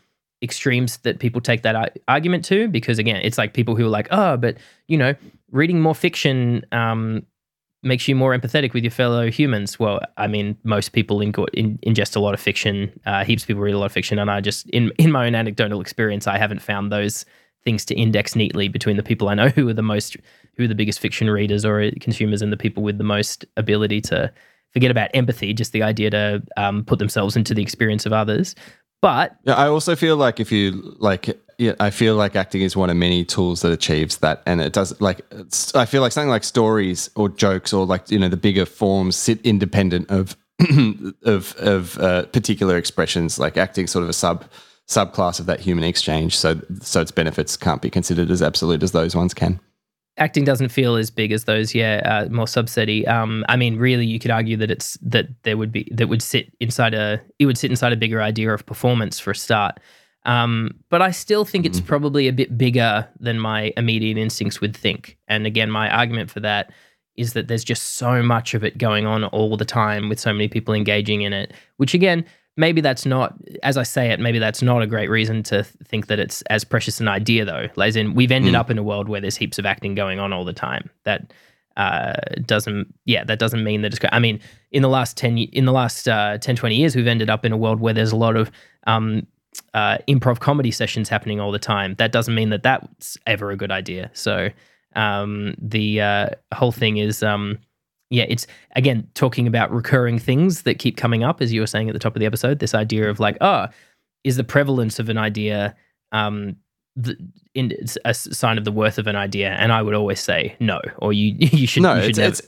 [0.43, 4.09] extremes that people take that argument to, because again, it's like people who are like,
[4.11, 4.57] oh, but
[4.89, 5.15] you know,
[5.51, 7.25] reading more fiction um,
[7.83, 9.79] makes you more empathetic with your fellow humans.
[9.79, 12.99] Well, I mean, most people in, in, ingest a lot of fiction.
[13.07, 15.27] Uh, heaps of people read a lot of fiction, and I just, in in my
[15.27, 17.25] own anecdotal experience, I haven't found those
[17.65, 20.17] things to index neatly between the people I know who are the most,
[20.57, 24.01] who are the biggest fiction readers or consumers, and the people with the most ability
[24.03, 24.33] to
[24.73, 28.55] forget about empathy, just the idea to um, put themselves into the experience of others.
[29.03, 32.77] But Yeah, I also feel like if you like, yeah, I feel like acting is
[32.77, 35.21] one of many tools that achieves that, and it does like.
[35.75, 39.17] I feel like something like stories or jokes or like you know the bigger forms
[39.17, 40.37] sit independent of
[41.25, 43.39] of of uh, particular expressions.
[43.41, 44.45] Like acting, sort of a sub
[44.89, 46.39] subclass of that human exchange.
[46.39, 49.59] So so its benefits can't be considered as absolute as those ones can.
[50.19, 54.05] Acting doesn't feel as big as those yeah uh, more subsety um i mean really
[54.05, 57.47] you could argue that it's that there would be that would sit inside a it
[57.47, 59.81] would sit inside a bigger idea of performance for a start.
[60.25, 64.77] Um but i still think it's probably a bit bigger than my immediate instincts would
[64.77, 65.17] think.
[65.29, 66.73] And again my argument for that
[67.17, 70.33] is that there's just so much of it going on all the time with so
[70.33, 72.25] many people engaging in it which again
[72.57, 76.07] maybe that's not as i say it maybe that's not a great reason to think
[76.09, 77.67] that it's as precious an idea though.
[77.83, 78.59] As in we've ended Mm.
[78.59, 80.91] up in a world where there's heaps of acting going on all the time.
[81.05, 81.33] That
[81.77, 82.13] uh,
[82.45, 84.39] doesn't yeah that doesn't mean that it's i mean
[84.73, 87.47] in the last 10 ye- in the last uh, 10 20 years we've ended up
[87.47, 88.51] in a world where there's a lot of
[88.87, 89.27] um,
[89.73, 91.95] uh, improv comedy sessions happening all the time.
[91.97, 94.11] That doesn't mean that that's ever a good idea.
[94.13, 94.51] So
[94.95, 97.59] um, the uh, whole thing is um,
[98.13, 98.47] yeah, it's
[98.77, 101.99] again talking about recurring things that keep coming up, as you were saying at the
[101.99, 102.59] top of the episode.
[102.59, 103.69] This idea of like, oh,
[104.23, 105.75] is the prevalence of an idea
[106.13, 106.57] um,
[106.95, 107.17] the,
[107.55, 109.53] in, it's a sign of the worth of an idea?
[109.53, 112.29] And I would always say no, or you you should no, you should it's, never.
[112.29, 112.43] it's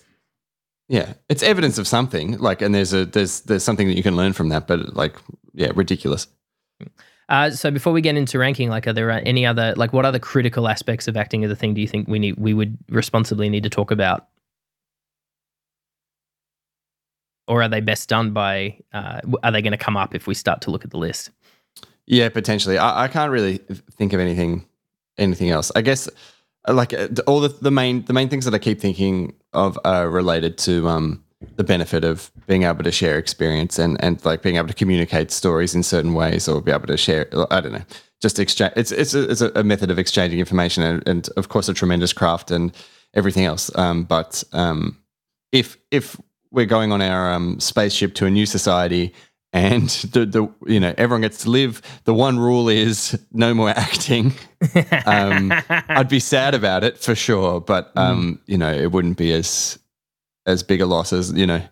[0.88, 2.38] yeah, it's evidence of something.
[2.38, 4.66] Like, and there's a there's there's something that you can learn from that.
[4.66, 5.16] But like,
[5.54, 6.26] yeah, ridiculous.
[7.30, 10.18] Uh, so before we get into ranking, like, are there any other like what other
[10.18, 13.48] critical aspects of acting as a thing do you think we need we would responsibly
[13.48, 14.28] need to talk about?
[17.46, 18.78] Or are they best done by?
[18.92, 21.30] Uh, are they going to come up if we start to look at the list?
[22.06, 22.78] Yeah, potentially.
[22.78, 23.58] I, I can't really
[23.98, 24.66] think of anything
[25.16, 25.70] anything else.
[25.76, 26.08] I guess
[26.66, 29.78] uh, like uh, all the, the main the main things that I keep thinking of
[29.84, 31.24] are related to um,
[31.56, 35.30] the benefit of being able to share experience and and like being able to communicate
[35.30, 37.28] stories in certain ways or be able to share.
[37.50, 37.84] I don't know.
[38.20, 38.72] Just exchange.
[38.76, 42.12] It's it's a, it's a method of exchanging information and, and of course a tremendous
[42.12, 42.74] craft and
[43.14, 43.70] everything else.
[43.76, 44.98] Um, but um,
[45.52, 46.16] if if
[46.54, 49.12] we're going on our um, spaceship to a new society
[49.52, 53.70] and the, the you know everyone gets to live the one rule is no more
[53.76, 54.32] acting
[55.06, 59.32] um, i'd be sad about it for sure but um, you know it wouldn't be
[59.32, 59.78] as
[60.46, 61.62] as big a loss as you know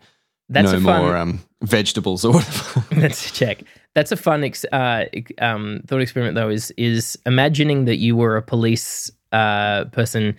[0.49, 1.03] That's no a fun.
[1.03, 3.65] more um, vegetables or whatever Let's check.
[3.95, 5.05] That's a fun ex- uh,
[5.39, 6.49] um, thought experiment, though.
[6.49, 10.35] Is is imagining that you were a police uh, person,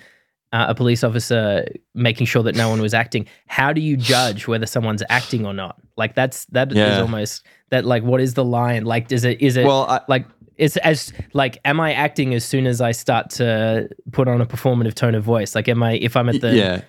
[0.54, 3.26] uh, a police officer, making sure that no one was acting.
[3.48, 5.76] How do you judge whether someone's acting or not?
[5.98, 7.02] Like that's that is Yeah.
[7.02, 7.84] almost that.
[7.84, 8.86] Like, what is the line?
[8.86, 12.46] Like, is it is it well I, like it's as like am I acting as
[12.46, 15.56] soon as I start to put on a performative tone of voice?
[15.56, 16.82] Like, am I if I'm at the yeah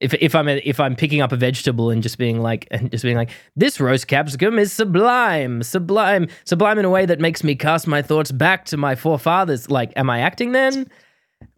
[0.00, 3.04] if if I'm if I'm picking up a vegetable and just being like and just
[3.04, 7.54] being like this roast capsicum is sublime, sublime, sublime in a way that makes me
[7.54, 9.70] cast my thoughts back to my forefathers.
[9.70, 10.90] Like, am I acting then?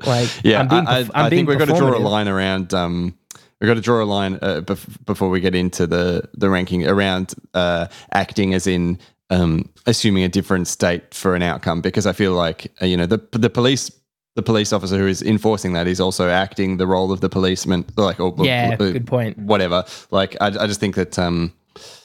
[0.04, 2.28] Like, Yeah, I'm being, I, I, I'm I think we've got to draw a line
[2.28, 2.74] around.
[2.74, 3.16] Um,
[3.60, 6.86] we've got to draw a line uh, bef- before we get into the the ranking
[6.86, 8.98] around uh, acting, as in
[9.30, 11.80] um, assuming a different state for an outcome.
[11.80, 13.90] Because I feel like uh, you know the the police.
[14.34, 17.86] The police officer who is enforcing that is also acting the role of the policeman,
[17.96, 19.38] like or Yeah, uh, good point.
[19.38, 19.86] Whatever.
[20.10, 21.54] Like I, I just think that, um,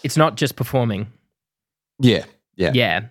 [0.01, 1.07] It's not just performing.
[1.99, 2.23] yeah,
[2.55, 3.01] yeah, Yeah.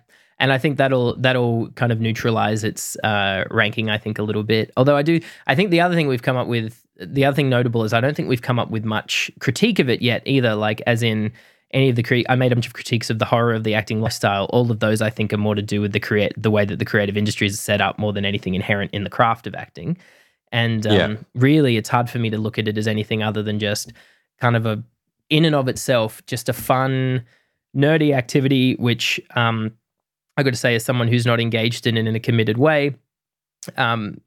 [0.41, 3.89] And I think that'll that'll kind of neutralize its uh, ranking.
[3.89, 4.71] I think a little bit.
[4.75, 7.47] Although I do, I think the other thing we've come up with, the other thing
[7.49, 10.55] notable is I don't think we've come up with much critique of it yet either.
[10.55, 11.31] Like as in,
[11.73, 13.75] any of the cre- I made a bunch of critiques of the horror of the
[13.75, 14.45] acting lifestyle.
[14.45, 16.79] All of those I think are more to do with the create the way that
[16.79, 19.95] the creative industry is set up more than anything inherent in the craft of acting.
[20.51, 21.15] And um, Yeah.
[21.35, 23.93] really, it's hard for me to look at it as anything other than just
[24.39, 24.83] kind of a
[25.29, 27.23] in and of itself just a fun
[27.73, 29.71] nerdy activity which um
[30.41, 32.93] i got to say as someone who's not engaged in it in a committed way
[33.77, 34.19] um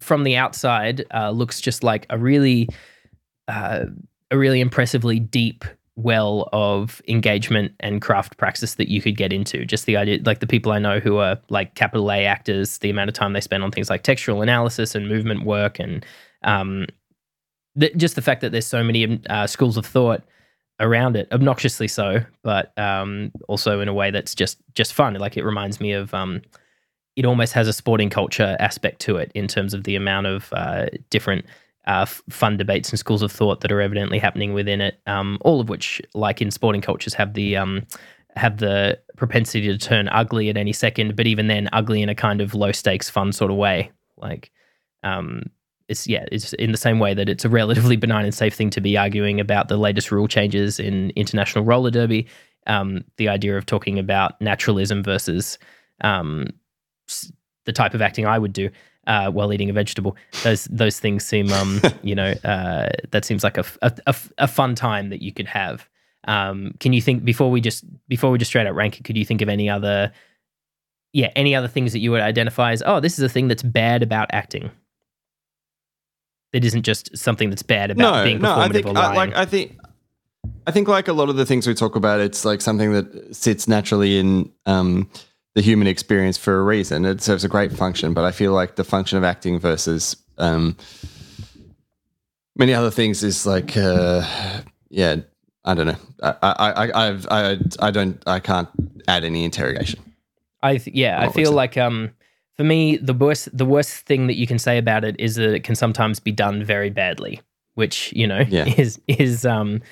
[0.00, 2.68] from the outside uh, looks just like a really
[3.48, 3.86] uh,
[4.30, 5.64] a really impressively deep
[5.96, 9.64] well of engagement and craft practice that you could get into.
[9.64, 12.90] Just the idea like the people i know who are like capital a actors the
[12.90, 16.04] amount of time they spend on things like textual analysis and movement work and
[16.42, 16.86] um,
[17.96, 20.22] just the fact that there's so many uh, schools of thought
[20.80, 25.14] around it, obnoxiously so, but um, also in a way that's just just fun.
[25.14, 26.42] Like it reminds me of um,
[27.16, 30.52] it almost has a sporting culture aspect to it in terms of the amount of
[30.52, 31.44] uh, different
[31.86, 34.98] uh, f- fun debates and schools of thought that are evidently happening within it.
[35.06, 37.86] Um, all of which, like in sporting cultures, have the um,
[38.36, 42.14] have the propensity to turn ugly at any second, but even then, ugly in a
[42.14, 43.92] kind of low stakes, fun sort of way.
[44.16, 44.50] Like
[45.04, 45.44] um,
[45.88, 48.70] it's yeah, it's in the same way that it's a relatively benign and safe thing
[48.70, 52.26] to be arguing about the latest rule changes in international roller derby.
[52.66, 55.58] Um, the idea of talking about naturalism versus
[56.00, 56.48] um,
[57.66, 58.70] the type of acting I would do
[59.06, 60.16] uh, while eating a vegetable.
[60.42, 63.64] Those those things seem, um, you know, uh, that seems like a
[64.38, 65.88] a fun time that you could have.
[66.26, 69.04] Um, can you think before we just before we just straight out rank it?
[69.04, 70.12] Could you think of any other,
[71.12, 72.82] yeah, any other things that you would identify as?
[72.84, 74.70] Oh, this is a thing that's bad about acting.
[76.54, 78.54] That isn't just something that's bad about no, being no.
[78.54, 79.16] I performative think or I, lying.
[79.16, 79.76] like I think
[80.68, 83.34] I think like a lot of the things we talk about, it's like something that
[83.34, 85.10] sits naturally in um,
[85.56, 87.04] the human experience for a reason.
[87.04, 90.76] It serves a great function, but I feel like the function of acting versus um,
[92.54, 94.22] many other things is like, uh,
[94.90, 95.16] yeah,
[95.64, 95.96] I don't know.
[96.22, 98.68] I, I, I, I've, I, I don't, I can't
[99.08, 100.00] add any interrogation.
[100.62, 102.12] I th- yeah, I feel like um
[102.56, 105.54] for me the worst the worst thing that you can say about it is that
[105.54, 107.40] it can sometimes be done very badly,
[107.74, 108.64] which you know Yeah.
[108.76, 109.82] is is um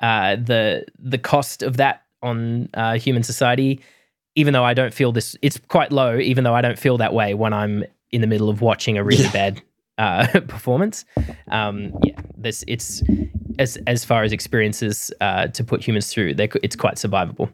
[0.00, 3.80] uh the the cost of that on uh, human society.
[4.36, 6.16] Even though I don't feel this, it's quite low.
[6.18, 9.02] Even though I don't feel that way when I'm in the middle of watching a
[9.04, 9.32] really Yeah.
[9.32, 9.62] bad
[9.98, 11.04] uh, performance.
[11.48, 13.02] Um, yeah, this it's
[13.58, 17.50] as as far as experiences uh, to put humans through, they, it's quite survivable.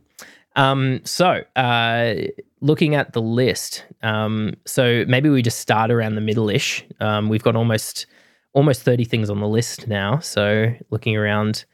[0.56, 2.14] Um, so, uh,
[2.60, 6.84] looking at the list, um, so maybe we just start around the middle-ish.
[7.00, 8.06] Um, we've got almost
[8.54, 10.18] almost 30 things on the list now.
[10.18, 11.66] So, looking around,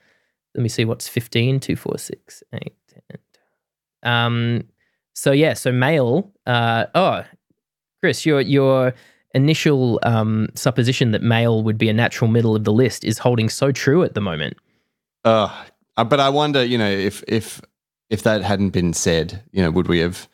[0.54, 2.72] let me see what's 15, 2, 4, 6, 8,
[4.02, 4.12] 10.
[4.12, 4.64] Um,
[5.14, 6.32] so, yeah, so mail.
[6.44, 7.24] Uh, oh,
[8.00, 8.94] Chris, your, your
[9.34, 13.48] initial um, supposition that mail would be a natural middle of the list is holding
[13.48, 14.56] so true at the moment.
[15.24, 15.64] Uh,
[15.96, 17.60] but I wonder, you know, if if
[18.12, 20.28] if that hadn't been said, you know, would we have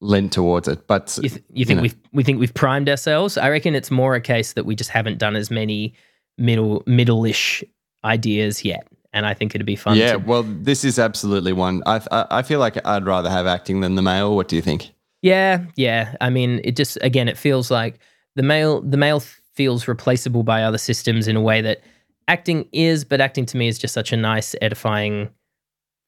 [0.00, 0.86] lent towards it?
[0.86, 3.36] But You, th- you think we've we think we've primed ourselves?
[3.36, 5.94] I reckon it's more a case that we just haven't done as many
[6.38, 7.62] middle middle-ish
[8.04, 9.96] ideas yet, and I think it'd be fun.
[9.96, 11.82] yeah, to, well, this is absolutely one.
[11.84, 14.34] I, I I feel like I'd rather have acting than the mail.
[14.34, 14.90] What do you think?
[15.20, 16.14] yeah, yeah.
[16.20, 17.98] I mean, it just again, it feels like
[18.34, 19.20] the mail the mail
[19.54, 21.82] feels replaceable by other systems in a way that
[22.28, 25.28] acting is, but acting to me is just such a nice, edifying,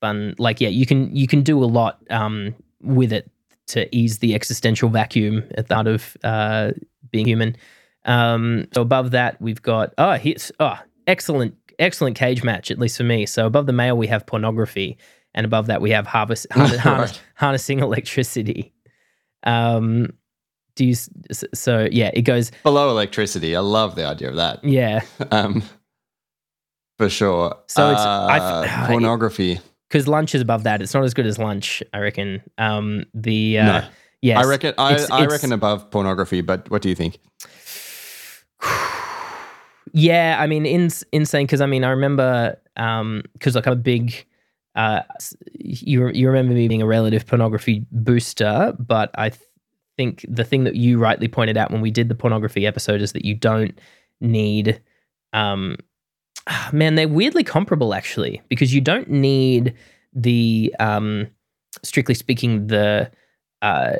[0.00, 0.34] fun.
[0.38, 3.30] Like, yeah, you can you can do a lot um, with it
[3.68, 6.72] to ease the existential vacuum at the heart of uh,
[7.10, 7.56] being human.
[8.04, 12.96] Um, so above that, we've got oh, here's oh, excellent, excellent cage match at least
[12.96, 13.26] for me.
[13.26, 14.96] So above the mail, we have pornography,
[15.34, 17.20] and above that, we have harvest, harness, Right.
[17.34, 18.72] harnessing electricity.
[19.44, 20.14] Um,
[20.76, 20.94] do you?
[21.54, 22.50] So yeah, it goes.
[22.62, 23.54] Below electricity.
[23.54, 24.64] I love the idea of that.
[24.64, 25.62] Yeah, Um,
[26.98, 27.56] for sure.
[27.66, 28.26] So it's- uh,
[28.84, 29.60] I- pornography.
[29.90, 30.80] Because lunch is above that.
[30.80, 32.40] It's not as good as lunch, I reckon.
[32.58, 33.88] Um, the uh, no,
[34.22, 34.74] yes, I reckon.
[34.78, 36.40] I, it's- I it's- reckon above pornography.
[36.40, 37.18] But what do you think?
[39.92, 44.24] Yeah, I mean, in, insane because I mean, I remember because like I'm a big.
[44.76, 45.00] Uh,
[45.58, 49.42] you you remember me being a relative pornography booster, but I th-
[49.96, 53.12] think the thing that you rightly pointed out when we did the pornography episode is
[53.14, 53.76] that you don't
[54.20, 54.80] need.
[55.32, 55.76] Um,
[56.72, 59.74] man, they're weirdly comparable actually because you don't need
[60.12, 61.28] the um,
[61.82, 63.10] strictly speaking the
[63.62, 63.96] uh,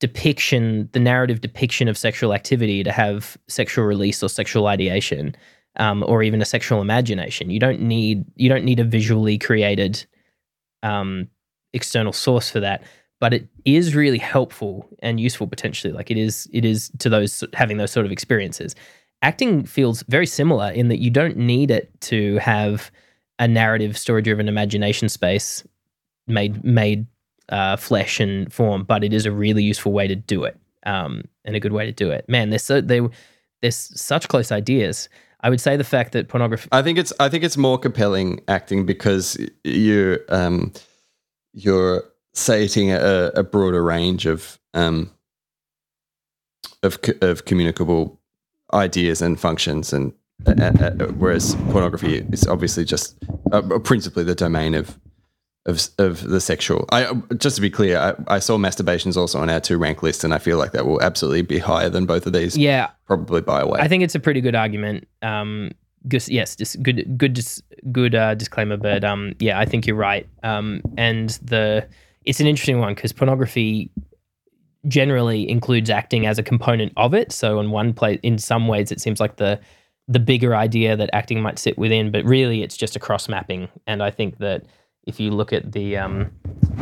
[0.00, 5.34] depiction, the narrative depiction of sexual activity to have sexual release or sexual ideation,
[5.78, 7.50] um, or even a sexual imagination.
[7.50, 10.04] You don't need you don't need a visually created
[10.82, 11.28] um,
[11.72, 12.82] external source for that.
[13.18, 15.92] But it is really helpful and useful potentially.
[15.92, 18.74] Like it is it is to those having those sort of experiences.
[19.26, 22.92] Acting feels very similar in that you don't need it to have
[23.40, 25.64] a narrative story driven imagination space
[26.28, 27.08] made made
[27.48, 31.24] uh, flesh and form, but it is a really useful way to do it um,
[31.44, 32.24] and a good way to do it.
[32.28, 33.00] Man, there's so they
[33.62, 35.08] there's such close ideas.
[35.40, 36.68] I would say the fact that pornography.
[36.70, 40.72] I think it's I think it's more compelling acting because you um
[41.52, 45.10] you're stating a, a broader range of um
[46.84, 48.15] of of communicable
[48.72, 50.12] ideas and functions and
[50.46, 50.64] uh, uh,
[51.00, 53.16] uh, whereas pornography is obviously just
[53.52, 54.98] uh, principally the domain of
[55.64, 56.84] of of the sexual.
[56.92, 60.24] I just to be clear, I, I saw masturbations also on our two rank list,
[60.24, 62.56] and I feel like that will absolutely be higher than both of these.
[62.56, 63.80] Yeah, probably by a way.
[63.80, 65.08] I think it's a pretty good argument.
[65.22, 65.72] Um,
[66.08, 69.96] gus- yes, just good, good, dis- good uh, disclaimer, but um, yeah, I think you're
[69.96, 70.28] right.
[70.42, 71.88] Um, and the
[72.24, 73.90] it's an interesting one because pornography
[74.88, 77.32] generally includes acting as a component of it.
[77.32, 79.60] So in one place, in some ways, it seems like the
[80.08, 83.68] the bigger idea that acting might sit within, but really it's just a cross mapping.
[83.88, 84.64] And I think that
[85.06, 86.30] if you look at the um,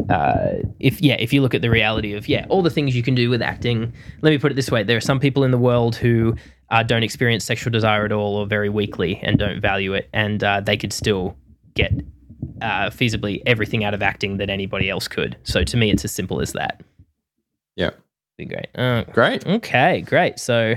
[0.09, 3.03] uh, if yeah, if you look at the reality of yeah, all the things you
[3.03, 3.93] can do with acting.
[4.23, 6.35] Let me put it this way: there are some people in the world who
[6.71, 10.43] uh, don't experience sexual desire at all, or very weakly, and don't value it, and
[10.43, 11.37] uh, they could still
[11.75, 11.93] get
[12.63, 15.37] uh, feasibly everything out of acting that anybody else could.
[15.43, 16.83] So to me, it's as simple as that.
[17.77, 17.91] Yeah,
[18.39, 18.69] be great.
[18.75, 19.47] Uh, great.
[19.47, 20.39] Okay, great.
[20.39, 20.75] So,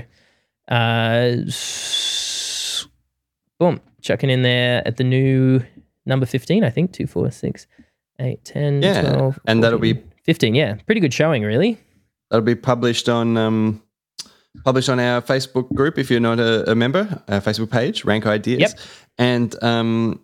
[0.68, 1.36] uh,
[3.58, 5.60] boom, chucking in there at the new
[6.06, 7.66] number 15, I think, 2, 4, 6,
[8.20, 10.54] 8, 10, Yeah, 12, and that'll be 15.
[10.54, 11.78] Yeah, pretty good showing, really.
[12.30, 13.82] That'll be published on um,
[14.64, 18.26] published on our Facebook group if you're not a, a member, our Facebook page, Rank
[18.26, 18.60] Ideas.
[18.60, 18.80] Yep.
[19.18, 20.20] And um,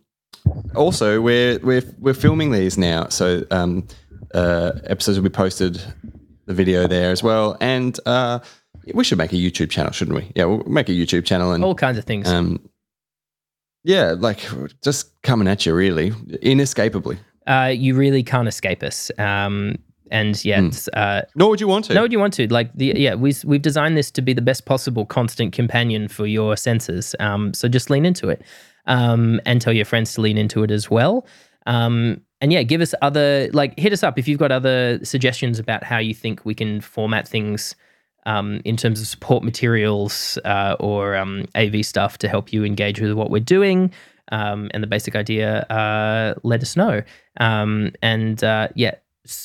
[0.75, 3.87] also, we're we're we're filming these now, so um,
[4.35, 5.81] uh, episodes will be posted,
[6.47, 8.39] the video there as well, and uh,
[8.95, 10.31] we should make a YouTube channel, shouldn't we?
[10.35, 12.29] Yeah, we'll make a YouTube channel and All kinds of things.
[12.29, 12.61] um,
[13.85, 14.41] yeah, like
[14.83, 17.19] just coming at you, really, inescapably.
[17.47, 19.11] uh, you really can't escape us.
[19.19, 19.77] Um,
[20.11, 21.95] and yeah, it's, uh, Nor would you want to.
[21.95, 22.47] No, do you want to?
[22.53, 26.27] Like the yeah, we we've designed this to be the best possible constant companion for
[26.27, 27.15] your senses.
[27.21, 28.43] Um, so just lean into it,
[28.87, 31.27] um, and tell your friends to lean into it as well.
[31.67, 35.59] Um, and yeah, give us other like hit us up if you've got other suggestions
[35.59, 37.74] about how you think we can format things.
[38.26, 42.99] Um, in terms of support materials uh, or um, AV stuff to help you engage
[42.99, 43.93] with what we're doing
[44.32, 47.03] um, and the basic idea, uh, let us know.
[47.39, 48.95] Um, and uh, yeah,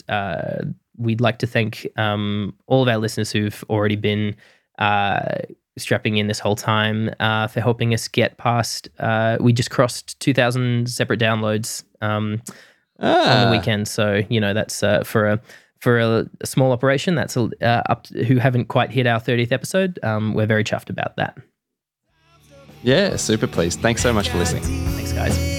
[0.07, 0.63] uh,
[0.97, 4.35] we'd like to thank um, all of our listeners who've already been
[4.77, 5.39] uh,
[5.77, 8.89] strapping in this whole time uh, for helping us get past.
[8.99, 12.41] Uh, we just crossed 2,000 separate downloads um,
[12.99, 13.45] on Ah.
[13.45, 15.39] the weekend, so you know that's uh, for a
[15.79, 17.15] for a, a small operation.
[17.15, 19.97] That's a, uh, up to, who haven't quite hit our 30th episode.
[20.03, 21.37] Um, we're very chuffed about that.
[22.83, 23.79] Yeah, super pleased.
[23.81, 24.63] Thanks so much for listening.
[24.63, 25.35] Thanks, guys.
[25.37, 25.58] Take 'em to